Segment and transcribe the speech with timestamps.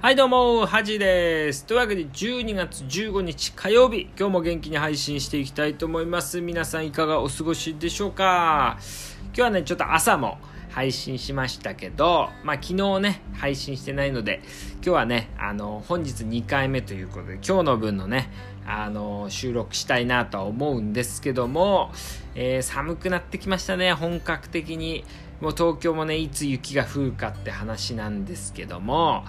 [0.00, 1.66] はいどうも、はじです。
[1.66, 6.40] というわけで12月15日火曜日、今日も元気に配信していきたいと思います。
[6.40, 8.78] 皆さんいかがお過ごしでしょうか？
[9.24, 10.38] 今日はね、ちょっと朝も
[10.70, 14.40] 配信しましたけど、まあ昨日ね、配信してないので、
[14.74, 18.30] 今日はね、あの、本日2回目ということで、今日の分のね、
[18.68, 21.90] あの、収録したいなとは思うんですけども、
[22.36, 25.04] えー、寒くなってきましたね、本格的に。
[25.40, 29.24] もう東京もね、いつ雪が降るかって話なんですけども、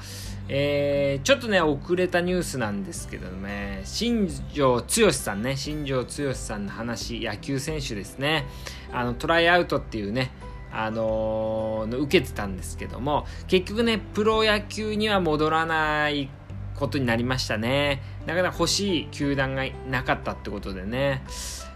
[0.48, 8.48] えー、ちょっとね、遅れたニュースなんですけどね、新庄剛志さんね、新庄剛志さんの話、野球選手ですね、
[8.92, 10.32] あの、トライアウトっていうね、
[10.72, 16.30] あのー、受けてたんですけども、結局ね、プロ野球には戻らない
[16.80, 18.02] ことになりましたね。
[18.26, 21.24] なかなか欲しい球団がなかったってことでね。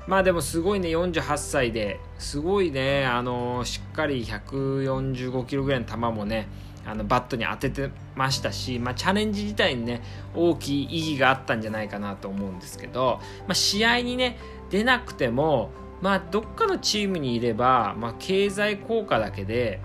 [0.08, 6.48] まあでもすごいね、48歳ですごいね、あの、しっかり145キロぐらいの球もね、
[6.86, 10.02] あのバットに当ててましたし、まあ、チャレンジ自体にね
[10.36, 14.38] 大きい意義があったんじゃないかなと思うんですけど、まあ、試合にね
[14.70, 15.70] 出なくても、
[16.02, 19.80] まあ、どっかのチームにいれば、まあ、経済効果だけで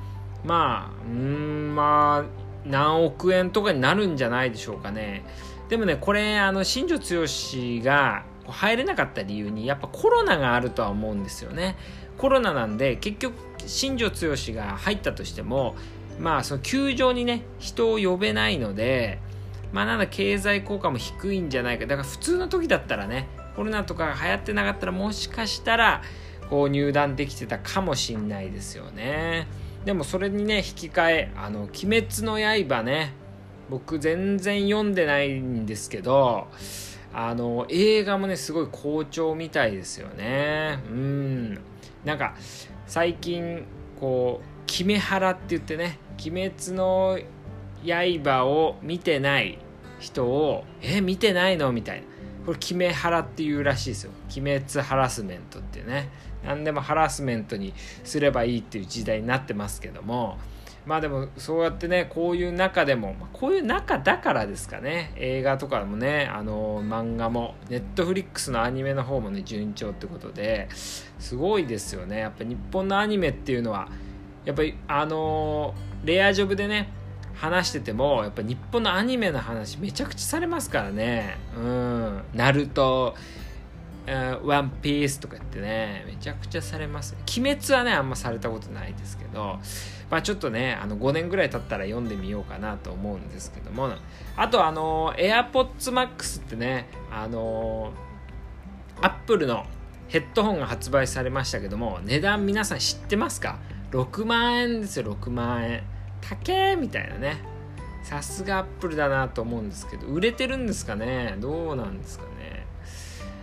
[0.45, 2.38] まあうんまあ
[2.69, 5.25] 何億円とかになるんじゃないでしょうかね。
[5.69, 11.77] でもねこれあの新庄剛志が入れなかった理由にやっぱコロナがあるとは思うんですよね。
[12.17, 13.35] コロナなんで結局
[13.67, 15.77] 新庄剛志が入ったとしても
[16.19, 19.21] まあその球場にね人を呼べないので
[19.73, 21.87] まあなんだ経済効果も低いんじゃないか。
[21.87, 26.03] だから普通の時だったらねコロナとかが流行ってなかったらもしかしたら
[26.49, 29.47] こう入団できてたかもしんないですよね。
[29.85, 31.71] でもそれにね引き換え「あの鬼
[32.03, 33.13] 滅の刃ね」
[33.71, 36.49] 僕全然読んでないんですけど
[37.13, 40.79] あの映画もねすごい好調みたいですよね。
[40.91, 41.61] うん。
[42.05, 42.35] なんか
[42.87, 43.65] 最近
[44.01, 47.19] こうキメハラって言ってね鬼滅の
[47.85, 49.59] 刃を見てない
[49.99, 51.73] 人をえ見てないの？
[51.73, 52.07] みたいな。
[52.49, 54.11] これ決めハラっていうらしいですよ。
[54.35, 56.09] 鬼滅ハラスメントってね。
[56.43, 60.39] 何でもハラスメントにすればいいっていう時代になってますけども。
[60.87, 65.13] まあでもそうやってねこういう中でもこういう中だからですかね。
[65.17, 72.21] 映画とかもねあの漫画もネットフリックスのアニメの方もね順調ってことですごいですよね。
[72.21, 73.91] やっぱ日本のアニメっていうのは
[74.47, 76.89] やっぱりあのレアジョブでね
[77.39, 81.39] 話しててもやっぱ日本のアニメの話めちゃくちゃされますからね。
[81.57, 82.23] うん。
[82.35, 83.15] ナルト
[84.43, 87.15] ワンピースとか言ってねめちゃくちゃされます。
[87.39, 89.59] 鬼滅はねあんまされたことないですけど
[90.11, 93.91] まあちょっとねあの5年ぐらい経ったら読んでみようかなと思うんですけども。
[94.37, 97.93] あとあの AirPods Max ってねあの
[99.01, 99.65] アップルの
[100.09, 103.59] ヘッドホンが発売されましたけども値段皆さん知ってますか
[103.91, 105.83] ？6万円ですよ6万円。
[106.21, 107.43] 高えみたいなね。
[108.03, 111.37] さすがアップルだなと思うんですけど売れてるんですかね？
[111.41, 112.65] どうなんですかね？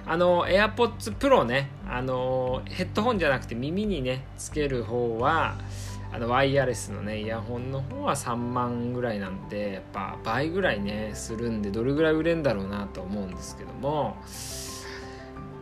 [0.08, 1.70] あの AirPods Pro ね。
[1.88, 5.56] あのヘッドホンじゃなくて耳にねつける方は
[6.12, 14.18] あのワイヤレスのねイヤホンの方は3万ぐらいなんでやっぱ倍ぐらいねするんでどれぐらい売れんだろうなと思うんですけども。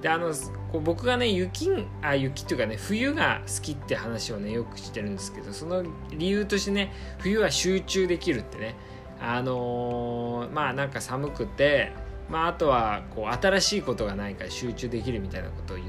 [0.03, 0.33] であの
[0.69, 1.69] こう僕がね雪
[2.01, 5.81] あ雪っていうかね冬が好きって話をねよくしてるんですけどその
[6.11, 8.75] 理由としてね冬は集中できるってね
[9.21, 11.93] あのー、まあなんか寒くて
[12.29, 15.85] まああとはこう新しいことがないから集中できるみたいなことを言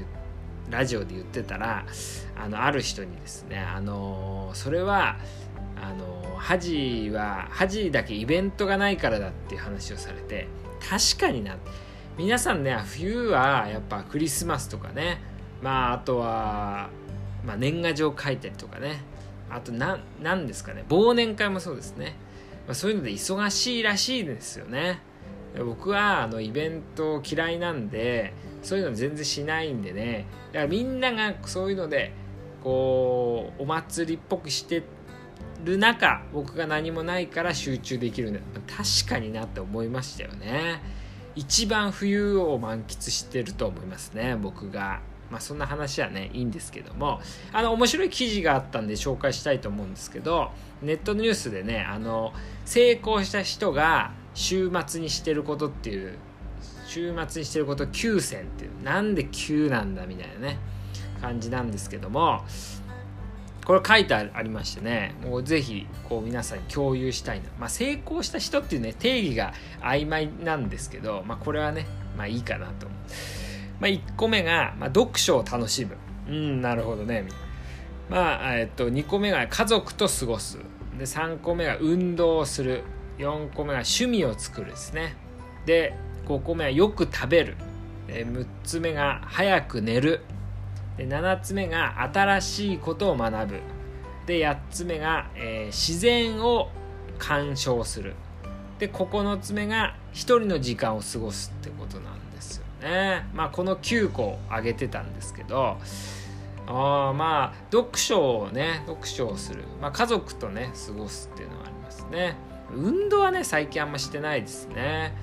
[0.69, 1.85] ラジオで言ってたら
[2.37, 5.17] あのある人にですねあのー、それは
[5.75, 10.47] あのハジはハジだけイベントがないからだっていう話をされて
[10.79, 11.84] 確かになって。
[12.17, 15.21] 皆さんね冬はやっぱクリスマスとかね。
[15.61, 16.89] まああとは、
[17.45, 19.01] まあ、年賀状書いたりとかね。
[19.49, 20.85] あと何ですかね。
[20.89, 22.15] 忘年会もそうですね、
[22.67, 24.99] まあ、そういうので忙しいらしいですよね。
[25.57, 30.25] 僕はあのイベント嫌いなんでそういうの全然しないんでね。
[30.51, 32.13] だからみんながそういうので
[32.63, 34.83] こうお祭りっぽくして
[35.63, 40.81] る中僕が何もないから集中できるんだ確かになって思いましたよね。
[41.35, 45.01] 一番冬を満喫してると思いますね僕が。
[45.31, 47.19] まあそんな話はねいいんですけども。
[47.51, 50.51] あの面白い記事があったんで紹介したいと思うんですけど
[50.81, 52.31] ネットニュースでねあの
[52.63, 56.17] 成功した人が週末にしてることっていう
[56.85, 60.59] 週末にしてること9選っていうなんで9なんだみたいなね
[61.21, 62.43] 感じなんですけども。
[63.65, 72.85] これ書いてありましてねもうぜひこう皆さんに共有したいな、まあ、成功した人っていうね定義が曖昧なんですけど、まあ、これはねまあいいかなと。
[72.85, 72.99] 思う、
[73.81, 75.97] まあ、1個目が、まあ、読書を楽しむ。
[76.27, 77.25] うんなるほどね。
[78.09, 80.57] まあえっと2個目が家族と過ごす。
[80.97, 82.83] で3個目が運動をする。
[83.17, 85.15] 4個目が趣味を作るですね。
[85.65, 85.93] で
[86.27, 87.55] 5個目はよく食べる。
[88.07, 90.21] 6つ目が早く寝る。
[90.97, 93.59] で7つ目が新しいことを学ぶ。
[94.25, 96.69] で8つ目が、えー、自然を
[97.19, 98.13] 鑑賞する。
[98.79, 103.27] で9つ目が1人の時間を過ごすってことなんですよね。
[103.33, 105.77] まあこの9個挙げてたんですけど
[106.67, 112.35] あまあ読書をね読書をする、まあ、家族とね過ごすっていうのはありますね。
[112.73, 115.13] 運動はね最近あんましてないですね。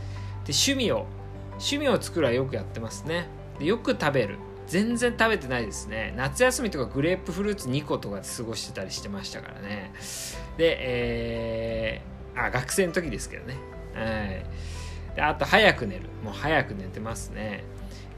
[0.44, 1.06] で趣味を
[1.52, 3.26] 趣味を作るはよくやってますね。
[3.58, 4.38] でよく食べる。
[4.66, 6.14] 全然食べてないですね。
[6.16, 9.92] 夏休みとかグレープフルーツ2個とかで過ごしてたりしてましたからね。
[10.56, 13.56] でえー、あ学生の時ですけどね。
[13.94, 15.16] はい。
[15.16, 16.02] であと早く寝る。
[16.24, 17.64] もう早く寝てますね。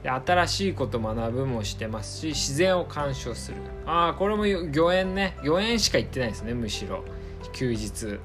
[0.02, 3.56] で新しいこと学ぶもしてますし自然を鑑賞する。
[3.86, 5.36] ああこれも御苑ね。
[5.44, 7.04] 御苑しか行ってないですねむしろ。
[7.52, 8.20] 休日。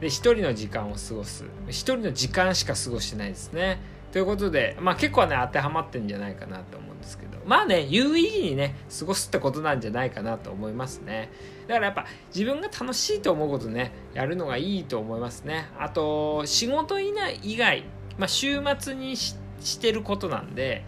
[0.00, 1.44] で一人の時間を過ごす。
[1.68, 3.80] 一人の時間しか過ごしてないですね。
[4.16, 7.36] ということで、まあ、結構ね当てはまってるんじゃないかなと思うんですけど。
[7.44, 11.30] まあね有意義にね過ごすってことなんじゃないかなと思いますね。
[11.68, 15.68] だからやっぱ自分が楽しいと思うことねやるのがいいと思いますね。
[15.78, 17.84] あと仕事以外、
[18.16, 19.36] まあ、週末にし
[19.80, 20.86] てることなんで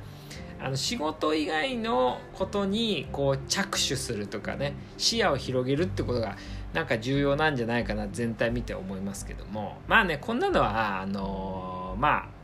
[0.58, 6.38] あの仕事以外のことにこう着手するとかね視野を広げるってことが
[6.72, 9.76] なんか重要なんじゃないかな全体見て思いますけども。
[9.86, 12.37] まあねこんなのはあのー、まあ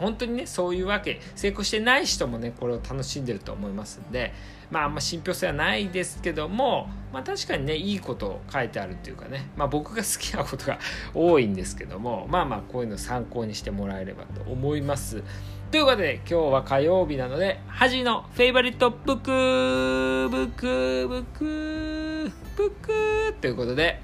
[0.00, 4.32] 本当にねそういうわけ成功してない人もねこれを楽しんでると思いますんで
[4.70, 10.78] まああんま信憑性はないですけどもまあ確かにねいいことを書いてあるっていうかねまあ僕が好きなことが
[11.14, 15.22] 多いんですけどもまあまあこういうの参考にしてもらえればと思います。
[15.70, 24.00] ということで今日は火曜日なのでハジの favorite book book book book ということで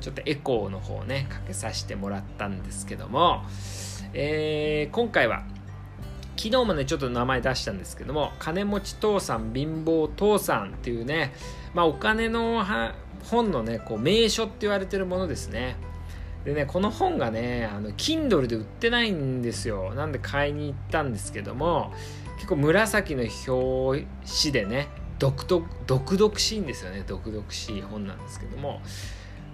[0.00, 3.42] ちょっとエコーの方をねかけさせてもらったんですけども
[4.14, 5.42] えー、今回は
[6.36, 11.32] 昨日もねちょっと名前出したんですけども金持ち父さん貧乏父さんっていうね、
[11.72, 12.64] まあ、お金の
[13.24, 15.76] 本のねこう名所って言われてるものですね。
[16.44, 19.94] でねこの本がねあの Kindle で売ってないんですよ。
[19.94, 21.92] なんで買いに行ったんですけども
[22.36, 24.06] 結構紫の表
[24.42, 24.88] 紙でね
[25.20, 27.04] 独特独々しいんですよね。
[27.06, 28.82] 独々しい本なんですけども。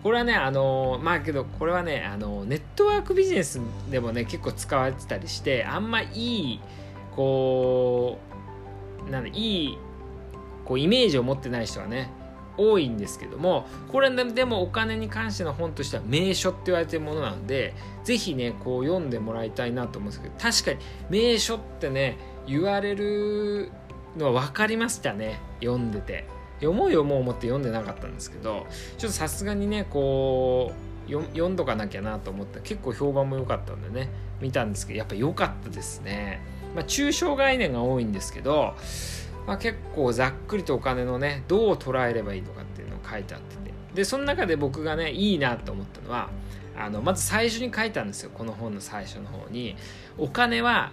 [0.03, 3.61] これはねあのまあけどこれはねあのネットワークビジネス
[3.91, 6.61] でもね結構使われてたりしてあんまいい
[7.15, 8.19] こ
[9.07, 9.79] うなんでいい
[10.65, 12.11] こうイメージを持ってない人はね
[12.57, 17.75] 多いんですけどもこれでもお金に関しての本としては名所って言われてるものなので
[18.05, 20.79] 是非ねこう読んでもらいたいなと思うんですけど確かに
[21.09, 23.71] 名所ってね言われる
[24.17, 26.38] のは分かりましたね読んでて。
[26.61, 28.67] 読もう読もう思って読んでなかったんですけど
[28.99, 30.73] ちょっとさすがにねこ
[31.09, 34.11] う読んどかなきゃなと思って結構評判も良かったんでね
[34.41, 36.43] 見たんですけどやっぱ良かったですね、
[36.75, 38.75] まあ、抽象概念が多いんですけど、
[39.47, 46.29] まあ、結構ざっくりとお金のねどう捉えればいいのかっていうのを書いてあっててでその中で僕がねいいなと思ったのは
[46.79, 48.31] あのまず最初に書いたんですよ。
[48.33, 49.75] この本の最初の方に。
[50.17, 50.93] お金は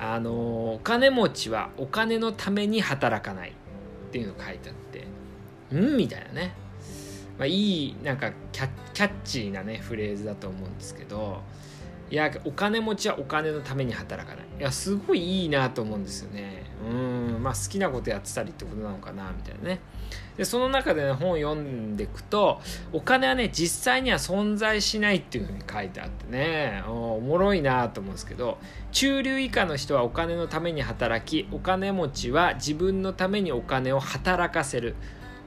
[0.00, 3.52] あのお金持ちはお金のために働かないっ
[4.10, 4.95] ていうのを書いてあって。
[5.74, 6.54] んみたいなね、
[7.38, 11.42] まあ、いいなんかキャッチーなねフレーズだと思うんですけど
[12.08, 14.44] いやお金持ちはお金のために働かない。
[14.60, 16.62] いやすごいいいなと思うんですよね。
[16.88, 19.80] うんまあ好きなことやってたりってことなのかなみたいなね。
[20.36, 22.60] でその中で、ね、本を読んでいくと
[22.92, 26.84] お金はね実際には存在しないっていうふうに書いてあってね。
[26.86, 28.58] おもろいなと思うんですけど
[28.92, 34.94] 中流以下の人はお金のために働きお金持ちは自分のためにお金を働かせる。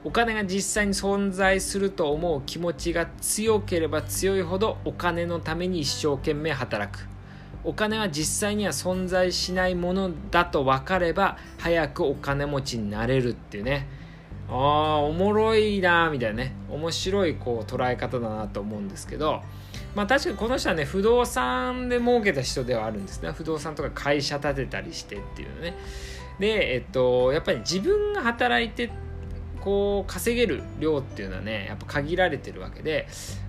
[0.02, 7.06] お金が実際に存在すると思う気持ちが強ければ強いほどお金のために一生懸命働く。
[7.62, 13.86] お金は実際には存在しないものだと分かれば早くお金持ちになれるっていうね。
[14.48, 16.54] ああおもろいなみたいなね。
[16.70, 19.42] 面白いこう捉え方だなと思うんですけど。
[19.94, 23.32] まあ確かにこの人はね不動産で儲けた人ではあるんですね。
[23.32, 25.74] 不動産とか会社建てたりしてっていうね。
[26.38, 28.90] でえっとやっぱり自分が働いて
[29.60, 33.08] こう稼げる量っていうのはねやっぱ限られてるわけで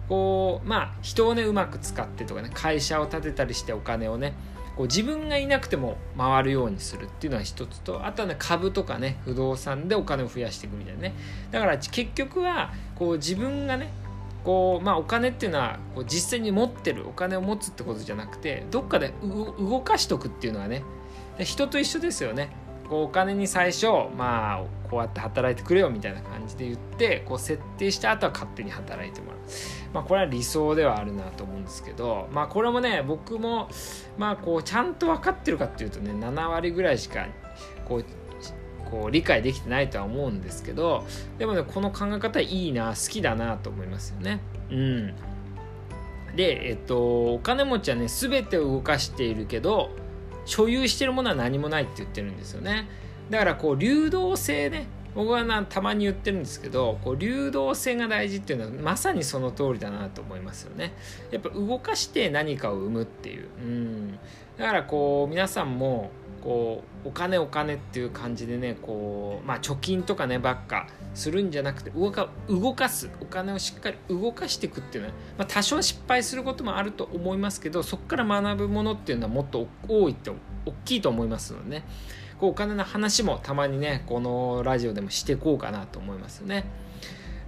[0.10, 4.34] こうまあ人をねうまく使ってとかね会社を建てたりしてお金をね
[4.76, 11.14] こう自分がいなくても回るようにするっていうのは一つとあとはね株とかね不動産でお金を増やしていくみたいなね。
[11.52, 13.92] だから結局はこう自分がね
[14.44, 20.84] こうまあお金っていうのはこう実際に持ってるお金を持つってことじゃなくてどっかで動かしとくっていうのはね
[21.40, 22.50] 人と一緒ですよね。
[22.92, 23.86] こうお金に最初
[24.18, 29.40] まあこうやって働いてくれよみたいな感じで言ってこう設定した後は勝手に働いてもらう、
[29.94, 33.70] まあ、これは理想ではあるなと思うんですけどまあこれもね僕も
[34.18, 37.28] まあこうちゃんと分かってるかっていうとね7割ぐらいしか
[37.88, 38.06] こう
[38.90, 41.06] こう理解できてないとは思うんですけど
[41.38, 44.42] でもねこの考え方いいな好きだなと思いますよね。
[44.70, 45.14] うん。
[46.36, 49.92] でえっとお金持ちはね全てを動かしているけど
[50.52, 52.86] 所有してるものは何もないって言ってるんですよね。
[53.30, 60.92] だからこう流動性ね僕はなたまに言ってるんですけどこう流動性が大事っていうのはまさにその通りだなと思いますよね。
[61.32, 63.48] やっぱ動かして何かを生むっていう。
[63.64, 64.20] うん。
[64.58, 73.10] だからこう皆さんもこうお金お金っていう感じでねこうまあ貯金とかねばっかするんじゃなくて動か動かす。
[73.22, 80.32] お金をしっかり動かしていくっていうのは、まあ、多少失敗することもあると思いますけどそこから学ぶものっていうのはもっと多いって
[80.66, 81.86] 大きいと思いますのでね。
[82.40, 86.66] こうお金の話もたまにねこのラジオでもしていこうかなと思いますよね。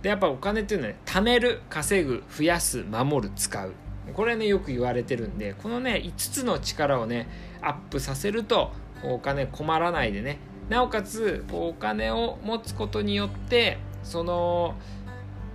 [0.03, 3.73] でやっぱお金っていうのはね貯める稼ぐ増やす守る使う。
[4.13, 7.27] これねよく言われてるんでこのね5つの力をね
[7.61, 8.71] アップさせると
[9.03, 10.39] お金困らないでね。
[10.69, 14.75] なおかつこうお金を持つことによってその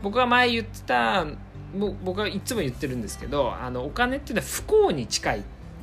[0.03, 1.27] 僕が前言ってた
[2.03, 5.43] 僕はいつも言ってるんですけどあのお金っていうのは不幸に近い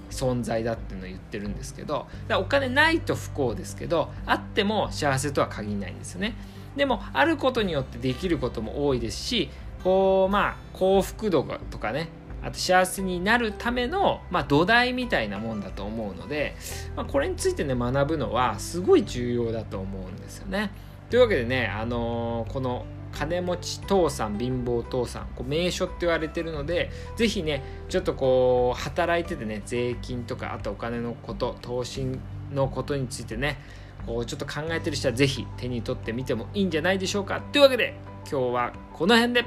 [0.09, 6.35] 存在だっていうのを言ってるんですけどだお金ないと不幸ですけどあっても幸せとは限らないんですよね。
[6.75, 9.49] でもあることによってできることも多いですし
[9.83, 12.09] こうまあ幸福度とかね
[12.45, 16.55] あと幸せになるための、まあ、土台みたいなもんだと思うので、
[16.95, 20.71] まあ、これについてね学ぶのはすごい重要だと思うんですよね。
[21.09, 32.05] というわけでね、あのー、この金持ち父さん貧乏父さんこう名所って言われてるので是非ねちょっとこう働いててね税金とかあとお金のこと投資
[32.51, 33.57] のことについてね
[34.05, 37.95] こうちょっと考えてる人は是非手に取ってみてもいいんじゃないでしょうかというわけで
[38.29, 39.45] 今日はこの辺で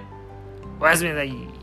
[0.81, 1.58] おやすみなさい。